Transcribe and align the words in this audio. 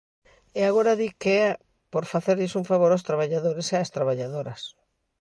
E 0.59 0.61
agora 0.69 0.93
di 0.99 1.09
que 1.21 1.33
é 1.47 1.49
por 1.93 2.03
facerlles 2.13 2.53
un 2.59 2.65
favor 2.71 2.91
aos 2.91 3.05
traballadores 3.09 3.67
e 3.73 3.75
ás 3.83 3.93
traballadoras. 3.95 4.61